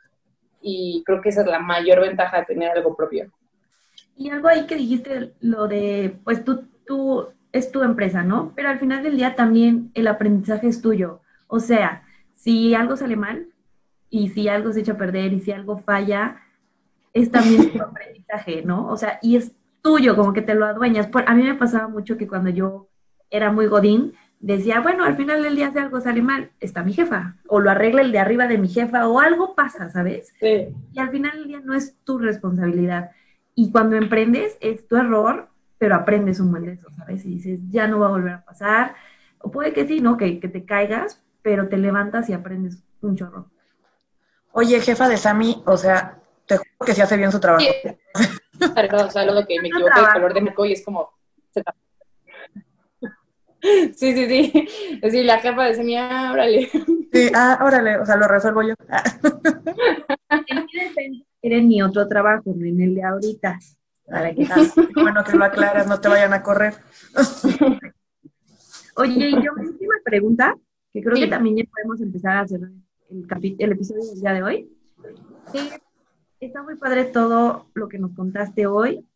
[0.60, 3.30] y creo que esa es la mayor ventaja de tener algo propio.
[4.16, 8.52] Y algo ahí que dijiste, lo de, pues tú, tú, es tu empresa, ¿no?
[8.56, 11.20] Pero al final del día también el aprendizaje es tuyo.
[11.46, 12.04] O sea,
[12.34, 13.48] si algo sale mal
[14.14, 16.40] y si algo se echa a perder y si algo falla,
[17.12, 18.86] es también tu aprendizaje, ¿no?
[18.86, 19.50] O sea, y es
[19.82, 21.08] tuyo, como que te lo adueñas.
[21.08, 22.86] Por, a mí me pasaba mucho que cuando yo
[23.28, 26.92] era muy godín, decía, bueno, al final del día si algo sale mal, está mi
[26.92, 30.32] jefa, o lo arregla el de arriba de mi jefa, o algo pasa, ¿sabes?
[30.38, 30.68] Sí.
[30.92, 33.10] Y al final del día no es tu responsabilidad.
[33.56, 37.24] Y cuando emprendes es tu error, pero aprendes un buen de eso, ¿sabes?
[37.24, 38.94] Y dices, ya no va a volver a pasar.
[39.40, 40.16] O puede que sí, ¿no?
[40.16, 43.50] Que, que te caigas, pero te levantas y aprendes un chorro.
[44.56, 47.66] Oye, jefa de Sami, o sea, te juro que sí hace bien su trabajo.
[47.66, 51.10] o sea, lo que me equivoco el color de mi y es como...
[53.96, 54.68] Sí, sí, sí.
[54.96, 56.68] Es decir, la jefa de Sami, ah, órale.
[56.68, 58.74] Sí, ah, órale, o sea, lo resuelvo yo.
[61.40, 63.58] en mi otro trabajo, no en el de ahorita.
[64.06, 64.46] Para que,
[64.94, 66.74] bueno que lo aclaras, no te vayan a correr.
[68.96, 70.54] Oye, y yo mi última pregunta,
[70.92, 72.60] que creo que también ya podemos empezar a hacer
[73.10, 74.70] el, el episodio del día de hoy.
[76.40, 79.06] está muy padre todo lo que nos contaste hoy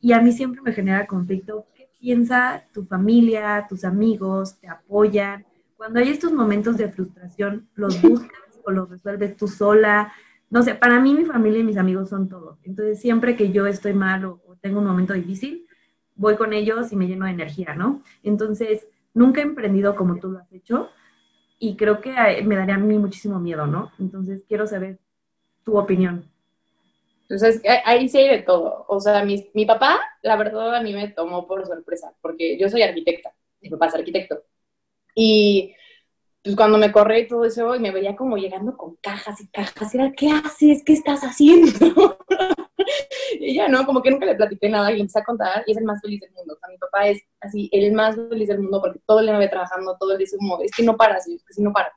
[0.00, 1.66] y a mí siempre me genera conflicto.
[1.74, 4.58] ¿Qué piensa tu familia, tus amigos?
[4.60, 5.44] ¿Te apoyan?
[5.76, 10.12] Cuando hay estos momentos de frustración, ¿los buscas o los resuelves tú sola?
[10.48, 12.58] no sé, para mí mi familia y mis amigos son todo.
[12.62, 15.66] Entonces, siempre que yo estoy mal o, tengo un momento difícil,
[16.14, 18.02] voy con ellos y me lleno de energía, ¿no?
[18.22, 20.88] Entonces, nunca he emprendido como tú lo has hecho
[21.58, 22.10] y creo que
[22.44, 23.92] me daría a mí muchísimo miedo, ¿no?
[23.98, 24.98] Entonces, quiero saber
[25.64, 26.30] tu opinión.
[27.22, 28.84] Entonces, ahí sí hay de todo.
[28.88, 32.68] O sea, mi, mi papá, la verdad, a mí me tomó por sorpresa, porque yo
[32.68, 34.42] soy arquitecta, mi papá es arquitecto.
[35.14, 35.74] Y
[36.42, 39.48] pues cuando me corrí y todo eso, y me veía como llegando con cajas y
[39.48, 40.84] cajas, era, ¿qué haces?
[40.84, 42.18] ¿Qué estás haciendo?
[43.40, 43.84] y ya, ¿no?
[43.86, 46.00] Como que nunca le platiqué nada y le empecé a contar, y es el más
[46.00, 46.54] feliz del mundo.
[46.54, 49.38] O sea, mi papá es así, el más feliz del mundo, porque todo el día
[49.38, 51.62] me trabajando, todo el día es como, es que no paras, y es que sí
[51.62, 51.92] no para.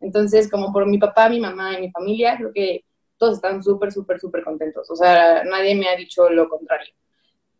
[0.00, 2.84] Entonces, como por mi papá, mi mamá y mi familia, creo que
[3.16, 4.90] todos están súper, súper, súper contentos.
[4.90, 6.92] O sea, nadie me ha dicho lo contrario.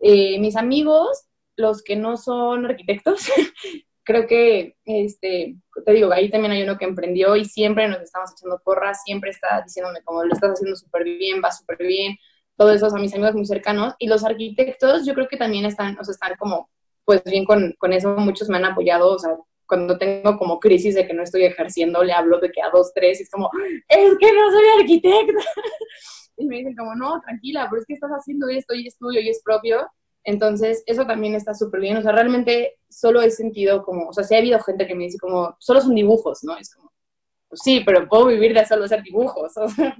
[0.00, 1.26] Eh, mis amigos,
[1.56, 3.30] los que no son arquitectos,
[4.04, 8.32] creo que, este, te digo, ahí también hay uno que emprendió y siempre nos estamos
[8.32, 12.16] echando porras, siempre está diciéndome como lo estás haciendo súper bien, va súper bien,
[12.56, 13.94] todo eso a mis amigos muy cercanos.
[13.98, 16.70] Y los arquitectos yo creo que también están, o sea, están como,
[17.04, 19.36] pues bien con, con eso, muchos me han apoyado, o sea,
[19.66, 22.92] cuando tengo como crisis de que no estoy ejerciendo, le hablo de que a dos,
[22.94, 23.50] tres, y es como,
[23.88, 25.42] es que no soy arquitecta.
[26.36, 29.20] y me dicen como, no, tranquila, pero es que estás haciendo esto y es tuyo
[29.20, 29.86] y es propio.
[30.24, 31.96] Entonces, eso también está súper bien.
[31.96, 35.04] O sea, realmente solo he sentido como, o sea, sí ha habido gente que me
[35.04, 36.56] dice como, solo son dibujos, ¿no?
[36.56, 36.92] Es como,
[37.48, 39.52] pues sí, pero puedo vivir de solo hacer dibujos.
[39.56, 39.96] O sea,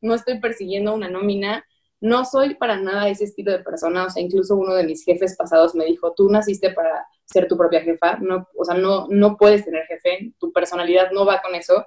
[0.00, 1.64] no estoy persiguiendo una nómina.
[2.04, 4.04] No soy para nada ese estilo de persona.
[4.04, 7.56] O sea, incluso uno de mis jefes pasados me dijo, tú naciste para ser tu
[7.56, 8.18] propia jefa.
[8.20, 10.34] No, o sea, no, no puedes tener jefe.
[10.38, 11.86] Tu personalidad no va con eso.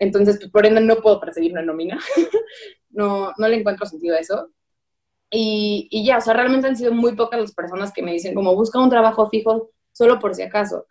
[0.00, 2.00] Entonces, pues, por ende, no puedo perseguir una nómina.
[2.90, 4.50] no, no le encuentro sentido a eso.
[5.30, 8.34] Y, y, ya, o sea, realmente han sido muy pocas las personas que me dicen
[8.34, 10.86] como busca un trabajo fijo solo por si acaso.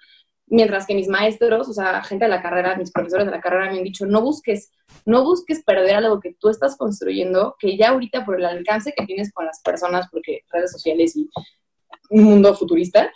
[0.47, 3.71] Mientras que mis maestros, o sea, gente de la carrera, mis profesores de la carrera
[3.71, 4.71] me han dicho, no busques,
[5.05, 9.05] no busques perder algo que tú estás construyendo, que ya ahorita por el alcance que
[9.05, 11.27] tienes con las personas, porque redes sociales y
[12.11, 13.11] un mundo futurista,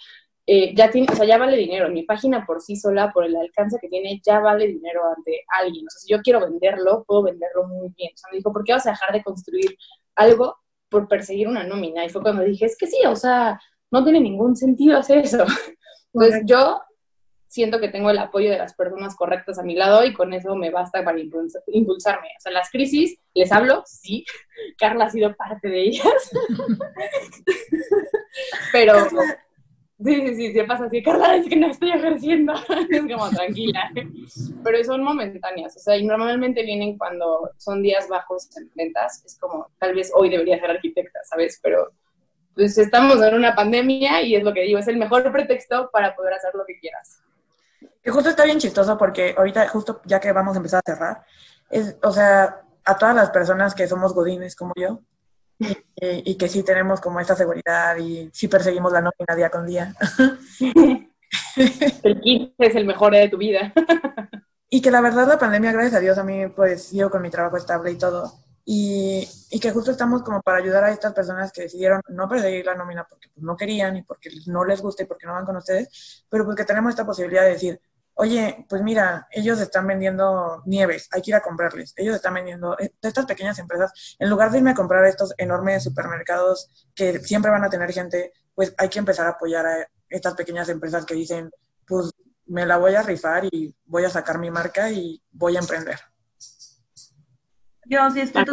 [0.47, 1.89] eh, ya tiene, o sea, ya vale dinero.
[1.89, 5.85] Mi página por sí sola, por el alcance que tiene, ya vale dinero ante alguien.
[5.85, 8.11] O sea, si yo quiero venderlo, puedo venderlo muy bien.
[8.15, 9.77] O sea, me dijo, ¿por qué vas a dejar de construir
[10.15, 10.55] algo
[10.89, 12.05] por perseguir una nómina.
[12.05, 13.59] Y fue cuando dije, es que sí, o sea,
[13.91, 15.45] no tiene ningún sentido hacer eso.
[16.13, 16.81] Entonces yo
[17.49, 20.55] siento que tengo el apoyo de las personas correctas a mi lado y con eso
[20.55, 22.29] me basta para impulsarme.
[22.37, 24.23] O sea, las crisis, les hablo, sí,
[24.77, 26.31] Carla ha sido parte de ellas,
[28.71, 28.93] pero
[30.01, 32.53] Sí, sí, sí, se pasa así, Carla, es que no estoy ejerciendo,
[32.89, 33.91] es como tranquila,
[34.63, 39.37] pero son momentáneas, o sea, y normalmente vienen cuando son días bajos en ventas, es
[39.37, 41.59] como, tal vez hoy debería ser arquitecta, ¿sabes?
[41.61, 41.91] Pero
[42.55, 46.15] pues estamos en una pandemia y es lo que digo, es el mejor pretexto para
[46.15, 47.21] poder hacer lo que quieras.
[48.01, 51.25] Que justo está bien chistoso porque ahorita, justo ya que vamos a empezar a cerrar,
[51.69, 55.01] es, o sea, a todas las personas que somos godines como yo,
[55.59, 59.93] y, que sí tenemos como esta seguridad y sí perseguimos la nómina día con día.
[62.03, 63.73] el 15 es el mejor de tu vida.
[64.69, 67.29] y que la verdad la pandemia, gracias a Dios, a mí pues yo con mi
[67.29, 68.31] trabajo estable y todo,
[68.63, 72.65] y, y, que justo estamos como para ayudar a estas personas que decidieron no perseguir
[72.65, 75.45] la nómina porque pues, no querían y porque no les gusta y porque no van
[75.45, 77.81] con ustedes, pero porque tenemos esta posibilidad de decir,
[78.19, 81.93] oye, pues mira, ellos están vendiendo nieves, hay que ir a comprarles.
[81.95, 85.85] Ellos están vendiendo, eh, estas pequeñas empresas, en lugar de irme a comprar estos enormes
[85.85, 90.33] supermercados que siempre van a tener gente, pues hay que empezar a apoyar a estas
[90.33, 91.49] pequeñas empresas que dicen,
[91.87, 92.11] pues
[92.45, 95.97] me la voy a rifar y voy a sacar mi marca y voy a emprender.
[97.85, 98.43] Yo sí estoy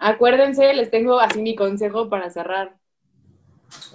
[0.00, 2.76] Acuérdense, les tengo así mi consejo para cerrar.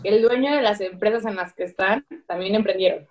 [0.03, 3.05] El dueño de las empresas en las que están también emprendieron.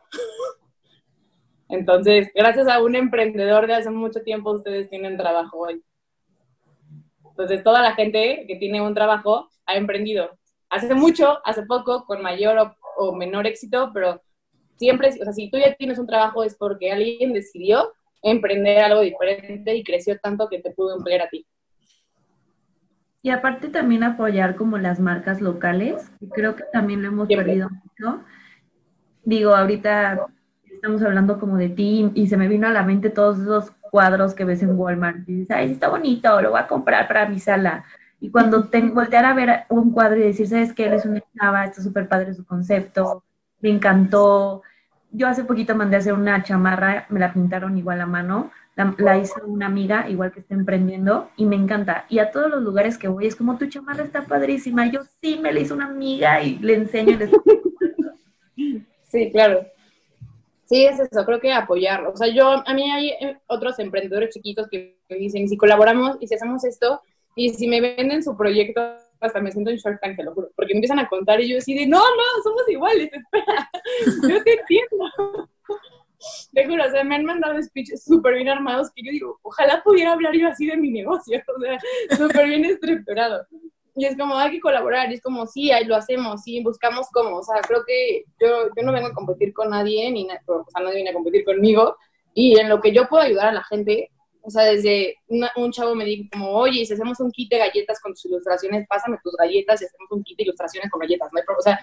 [1.69, 5.83] Entonces, gracias a un emprendedor de hace mucho tiempo, ustedes tienen trabajo hoy.
[7.31, 10.31] Entonces, toda la gente que tiene un trabajo ha emprendido.
[10.71, 14.23] Hace mucho, hace poco, con mayor o, menor éxito, pero
[14.77, 19.01] siempre, o sea, si tú ya tienes un trabajo es porque alguien decidió emprender algo
[19.01, 21.47] diferente y creció tanto que te pudo emplear a ti.
[23.23, 28.23] Y aparte también apoyar como las marcas locales, creo que también lo hemos perdido mucho.
[29.25, 30.27] Digo, ahorita
[30.85, 34.35] estamos hablando como de ti y se me vino a la mente todos esos cuadros
[34.35, 37.41] que ves en Walmart y dices, ay, está bonito, lo voy a comprar para mi
[37.41, 37.87] sala.
[38.21, 40.85] Y cuando te voltear a ver un cuadro y decir, ¿sabes qué?
[40.85, 43.25] Eres una chava, está súper padre su concepto,
[43.63, 44.61] me encantó.
[45.11, 48.95] Yo hace poquito mandé a hacer una chamarra, me la pintaron igual a mano, la,
[48.99, 52.05] la hizo una amiga, igual que está emprendiendo, y me encanta.
[52.11, 54.87] Y a todos los lugares que voy es como, tu chamarra está padrísima.
[54.91, 57.19] Yo sí, me la hizo una amiga y le enseño.
[59.07, 59.65] Sí, claro.
[60.67, 62.11] Sí, es eso, creo que apoyarlo.
[62.11, 66.27] O sea, yo, a mí hay eh, otros emprendedores chiquitos que dicen, si colaboramos y
[66.27, 67.01] si hacemos esto,
[67.37, 68.81] y si me venden su proyecto,
[69.21, 71.49] hasta me siento en Shark Tank, te lo juro, porque me empiezan a contar y
[71.49, 73.71] yo así de, no, no, somos iguales, espera,
[74.29, 75.49] yo te entiendo.
[76.53, 79.83] Te juro, o sea, me han mandado speeches súper bien armados que yo digo, ojalá
[79.83, 81.79] pudiera hablar yo así de mi negocio, o sea,
[82.17, 83.47] súper bien estructurado
[83.97, 87.07] y es como, hay que colaborar, y es como, sí, ahí lo hacemos, sí, buscamos
[87.13, 90.67] cómo, o sea, creo que yo, yo no vengo a competir con nadie, ni o
[90.69, 91.97] sea, nadie viene a competir conmigo,
[92.35, 94.11] y en lo que yo puedo ayudar a la gente,
[94.43, 97.99] o sea, desde un chavo me dijo como, oye, si hacemos un kit de galletas
[98.01, 101.41] con tus ilustraciones, pásame tus galletas y hacemos un kit de ilustraciones con galletas, ¿no?
[101.57, 101.81] O sea,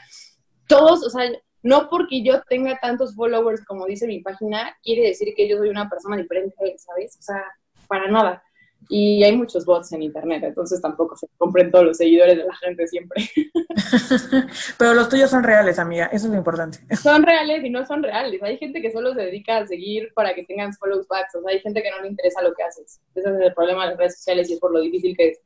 [0.68, 1.32] todos, o sea,
[1.64, 5.70] no porque yo tenga tantos followers como dice mi página, quiere decir que yo soy
[5.70, 7.18] una persona diferente, ¿sabes?
[7.18, 7.44] O sea,
[7.88, 8.44] para nada.
[8.90, 12.56] Y hay muchos bots en internet, entonces tampoco se compren todos los seguidores de la
[12.58, 13.24] gente siempre.
[14.78, 16.80] Pero los tuyos son reales, amiga, eso es lo importante.
[16.98, 18.42] Son reales y no son reales.
[18.44, 21.52] Hay gente que solo se dedica a seguir para que tengan follows backs, o sea,
[21.52, 23.00] hay gente que no le interesa lo que haces.
[23.16, 25.40] Ese es el problema de las redes sociales y es por lo difícil que es.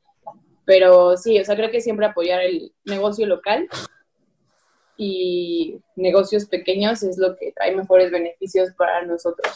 [0.66, 3.68] Pero sí, o sea, creo que siempre apoyar el negocio local
[4.98, 9.56] y negocios pequeños es lo que trae mejores beneficios para nosotros.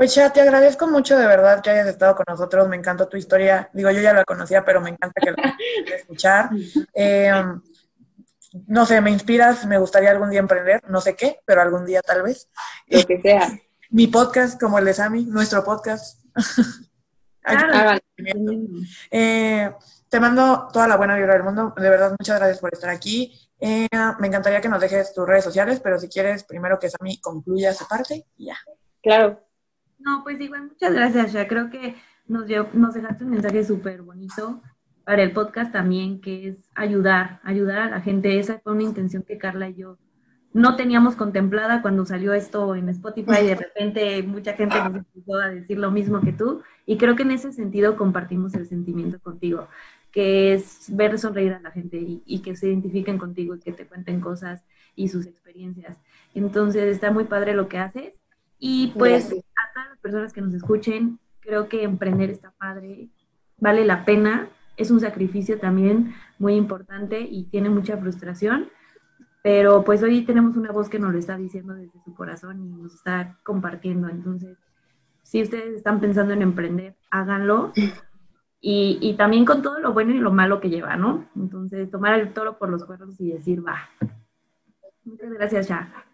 [0.00, 2.66] Pues ya te agradezco mucho de verdad que hayas estado con nosotros.
[2.66, 3.68] Me encanta tu historia.
[3.74, 5.54] Digo, yo ya la conocía, pero me encanta que la
[5.94, 6.48] escuchar.
[6.94, 7.30] Eh,
[8.66, 12.00] no sé, me inspiras, me gustaría algún día emprender, no sé qué, pero algún día
[12.00, 12.48] tal vez.
[12.86, 13.46] Lo que sea.
[13.90, 16.18] Mi podcast, como el de Sammy, nuestro podcast.
[19.10, 19.70] eh,
[20.08, 21.74] te mando toda la buena vibra del mundo.
[21.76, 23.38] De verdad, muchas gracias por estar aquí.
[23.58, 23.86] Eh,
[24.18, 27.72] me encantaría que nos dejes tus redes sociales, pero si quieres, primero que Sammy concluya
[27.72, 28.56] esa parte y ya.
[29.02, 29.49] Claro.
[30.00, 31.94] No, pues igual, muchas gracias, ya creo que
[32.26, 34.62] nos, nos dejaste un mensaje súper bonito
[35.04, 38.38] para el podcast también, que es ayudar, ayudar a la gente.
[38.38, 39.98] Esa fue una intención que Carla y yo
[40.52, 43.44] no teníamos contemplada cuando salió esto en Spotify.
[43.44, 47.22] De repente mucha gente nos empezó a decir lo mismo que tú y creo que
[47.22, 49.68] en ese sentido compartimos el sentimiento contigo,
[50.10, 53.72] que es ver sonreír a la gente y, y que se identifiquen contigo y que
[53.72, 55.98] te cuenten cosas y sus experiencias.
[56.34, 58.19] Entonces está muy padre lo que haces
[58.60, 63.08] y pues a todas las personas que nos escuchen, creo que emprender está padre,
[63.56, 68.68] vale la pena, es un sacrificio también muy importante y tiene mucha frustración,
[69.42, 72.68] pero pues hoy tenemos una voz que nos lo está diciendo desde su corazón y
[72.68, 74.08] nos está compartiendo.
[74.10, 74.58] Entonces,
[75.22, 77.72] si ustedes están pensando en emprender, háganlo.
[78.62, 81.26] Y, y, también con todo lo bueno y lo malo que lleva, ¿no?
[81.34, 83.88] Entonces, tomar el toro por los cuernos y decir, va.
[85.02, 86.09] Muchas gracias, ya.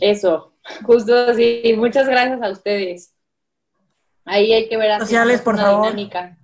[0.00, 0.52] Eso,
[0.84, 1.74] justo así.
[1.76, 3.14] Muchas gracias a ustedes.
[4.24, 5.90] Ahí hay que ver así Sociales, por favor.
[5.90, 6.36] dinámica.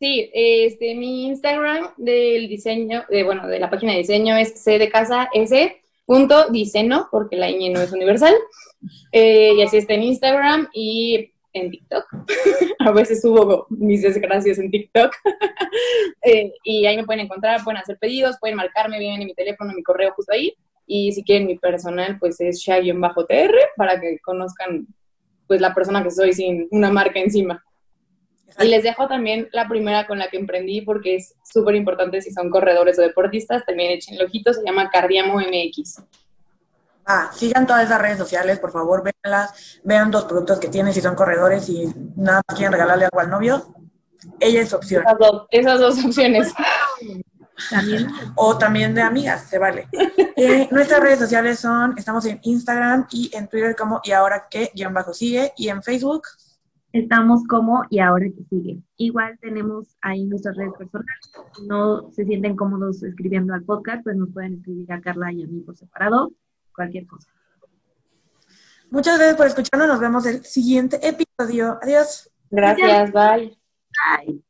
[0.00, 4.78] Sí, este, mi Instagram del diseño, de, bueno, de la página de diseño es C
[4.78, 8.34] de casa S punto diceno, porque la ñ no es universal.
[9.12, 12.06] Eh, y así está en Instagram y en TikTok.
[12.78, 15.14] a veces subo mis desgracias en TikTok.
[16.22, 19.72] Eh, y ahí me pueden encontrar, pueden hacer pedidos, pueden marcarme, vienen en mi teléfono,
[19.72, 20.52] mi correo justo ahí.
[20.90, 24.86] Y si quieren mi personal, pues es sha-tr para que conozcan
[25.46, 27.62] pues la persona que soy sin una marca encima.
[28.60, 32.32] Y les dejo también la primera con la que emprendí porque es súper importante si
[32.32, 36.02] son corredores o deportistas, también echen el ojito, se llama Cardiamo MX.
[37.06, 41.00] Ah, sigan todas esas redes sociales, por favor, véanlas, vean los productos que tienen si
[41.00, 41.86] son corredores y
[42.16, 43.74] nada más quieren regalarle algo al novio.
[44.40, 45.04] Ella es opción.
[45.06, 46.52] Esas dos, esas dos opciones.
[47.70, 48.08] También.
[48.36, 49.88] O también de amigas, se vale.
[50.40, 54.70] Eh, nuestras redes sociales son, estamos en Instagram y en Twitter como y ahora que
[54.72, 56.22] guion bajo sigue y en Facebook.
[56.92, 58.78] Estamos como y ahora que sigue.
[58.98, 61.32] Igual tenemos ahí nuestras redes personales.
[61.56, 65.42] Si no se sienten cómodos escribiendo al podcast, pues nos pueden escribir a Carla y
[65.42, 66.30] a mí por separado,
[66.72, 67.28] cualquier cosa.
[68.90, 69.88] Muchas gracias por escucharnos.
[69.88, 71.80] Nos vemos el siguiente episodio.
[71.82, 72.30] Adiós.
[72.50, 73.58] Gracias, bye.
[74.24, 74.42] Bye.